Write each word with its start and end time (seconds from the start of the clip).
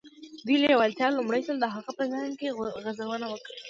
دې 0.45 0.55
لېوالتیا 0.61 1.07
لومړی 1.11 1.41
ځل 1.47 1.57
د 1.59 1.65
هغه 1.75 1.91
په 1.97 2.03
ذهن 2.11 2.31
کې 2.39 2.55
غځونې 2.83 3.27
وکړې. 3.29 3.57